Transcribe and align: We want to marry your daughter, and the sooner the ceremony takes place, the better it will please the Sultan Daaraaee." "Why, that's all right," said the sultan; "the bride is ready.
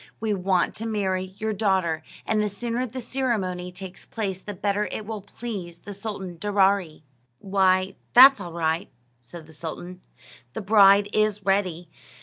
We 0.19 0.33
want 0.33 0.73
to 0.77 0.87
marry 0.87 1.35
your 1.37 1.53
daughter, 1.53 2.01
and 2.25 2.41
the 2.41 2.49
sooner 2.49 2.87
the 2.87 3.01
ceremony 3.01 3.71
takes 3.71 4.03
place, 4.03 4.41
the 4.41 4.55
better 4.55 4.89
it 4.91 5.05
will 5.05 5.21
please 5.21 5.77
the 5.77 5.93
Sultan 5.93 6.39
Daaraaee." 6.39 7.03
"Why, 7.37 7.93
that's 8.13 8.39
all 8.39 8.53
right," 8.53 8.89
said 9.19 9.45
the 9.45 9.53
sultan; 9.53 10.01
"the 10.53 10.61
bride 10.61 11.07
is 11.13 11.43
ready. 11.45 11.87